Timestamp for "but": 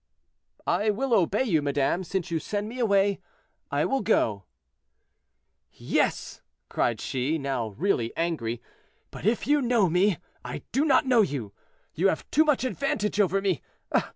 9.11-9.27